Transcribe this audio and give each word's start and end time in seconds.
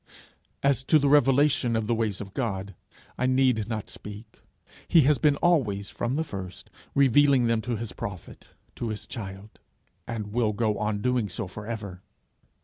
As 0.63 0.81
to 0.85 0.97
the 0.97 1.07
revelation 1.09 1.75
of 1.75 1.85
the 1.85 1.93
ways 1.93 2.19
of 2.19 2.33
God, 2.33 2.73
I 3.19 3.27
need 3.27 3.67
not 3.69 3.87
speak; 3.87 4.41
he 4.87 5.01
has 5.01 5.19
been 5.19 5.35
always, 5.35 5.91
from 5.91 6.15
the 6.15 6.23
first, 6.23 6.71
revealing 6.95 7.45
them 7.45 7.61
to 7.61 7.75
his 7.75 7.91
prophet, 7.93 8.49
to 8.77 8.89
his 8.89 9.05
child, 9.05 9.59
and 10.07 10.33
will 10.33 10.53
go 10.53 10.79
on 10.79 11.03
doing 11.03 11.29
so 11.29 11.45
for 11.45 11.67
ever. 11.67 12.01